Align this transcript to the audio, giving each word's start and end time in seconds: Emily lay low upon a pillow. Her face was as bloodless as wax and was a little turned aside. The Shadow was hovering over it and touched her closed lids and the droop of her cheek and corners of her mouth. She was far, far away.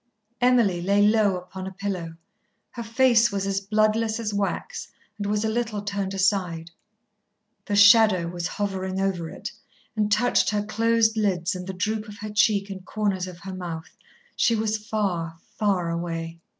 Emily 0.41 0.81
lay 0.81 1.03
low 1.05 1.37
upon 1.37 1.67
a 1.67 1.71
pillow. 1.71 2.15
Her 2.71 2.81
face 2.81 3.31
was 3.31 3.45
as 3.45 3.61
bloodless 3.61 4.19
as 4.19 4.33
wax 4.33 4.87
and 5.19 5.27
was 5.27 5.45
a 5.45 5.47
little 5.47 5.83
turned 5.83 6.15
aside. 6.15 6.71
The 7.65 7.75
Shadow 7.75 8.27
was 8.27 8.47
hovering 8.47 8.99
over 8.99 9.29
it 9.29 9.51
and 9.95 10.11
touched 10.11 10.49
her 10.49 10.63
closed 10.63 11.17
lids 11.17 11.53
and 11.55 11.67
the 11.67 11.73
droop 11.73 12.07
of 12.07 12.17
her 12.17 12.31
cheek 12.31 12.71
and 12.71 12.83
corners 12.83 13.27
of 13.27 13.41
her 13.41 13.53
mouth. 13.53 13.95
She 14.35 14.55
was 14.55 14.75
far, 14.75 15.37
far 15.59 15.91
away. 15.91 16.39